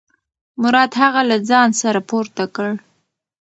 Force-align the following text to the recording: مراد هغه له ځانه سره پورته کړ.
مراد 0.61 0.91
هغه 1.01 1.21
له 1.29 1.37
ځانه 1.49 1.75
سره 1.81 1.99
پورته 2.09 2.43
کړ. 2.55 2.69